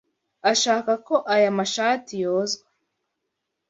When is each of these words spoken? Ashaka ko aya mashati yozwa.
Ashaka 0.51 0.91
ko 1.07 1.15
aya 1.33 1.49
mashati 1.57 2.13
yozwa. 2.25 2.65